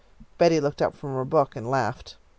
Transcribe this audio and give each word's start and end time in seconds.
Betty 0.39 0.59
looked 0.59 0.81
up 0.81 0.95
from 0.95 1.13
her 1.13 1.23
book 1.23 1.55
and 1.55 1.69
laughed. 1.69 2.17